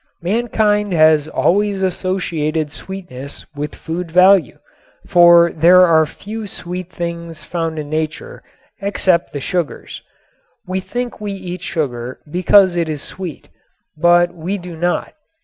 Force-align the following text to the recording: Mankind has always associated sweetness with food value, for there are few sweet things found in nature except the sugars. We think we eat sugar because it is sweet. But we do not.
Mankind 0.23 0.93
has 0.93 1.27
always 1.27 1.83
associated 1.83 2.71
sweetness 2.71 3.45
with 3.55 3.75
food 3.75 4.09
value, 4.09 4.57
for 5.05 5.51
there 5.51 5.85
are 5.85 6.07
few 6.07 6.47
sweet 6.47 6.89
things 6.91 7.43
found 7.43 7.77
in 7.77 7.87
nature 7.91 8.41
except 8.81 9.31
the 9.31 9.39
sugars. 9.39 10.01
We 10.65 10.79
think 10.79 11.21
we 11.21 11.33
eat 11.33 11.61
sugar 11.61 12.19
because 12.31 12.75
it 12.75 12.89
is 12.89 13.03
sweet. 13.03 13.49
But 13.95 14.33
we 14.33 14.57
do 14.57 14.75
not. 14.75 15.13